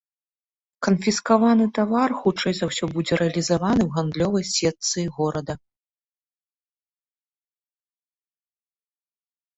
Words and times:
Канфіскаваны 0.85 1.65
тавар 1.77 2.09
хутчэй 2.21 2.53
за 2.61 2.65
ўсё 2.69 2.85
будзе 2.95 3.13
рэалізаваны 3.21 3.83
ў 3.85 3.95
гандлёвай 3.97 4.47
сетцы 4.53 5.05
горада. 5.19 5.57